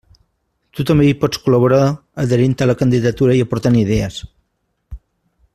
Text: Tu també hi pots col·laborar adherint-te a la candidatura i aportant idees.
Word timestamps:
Tu 0.79 0.85
també 0.91 1.05
hi 1.09 1.17
pots 1.23 1.41
col·laborar 1.43 1.83
adherint-te 2.25 2.67
a 2.67 2.71
la 2.71 2.79
candidatura 2.81 3.39
i 3.41 3.47
aportant 3.47 3.81
idees. 3.85 4.21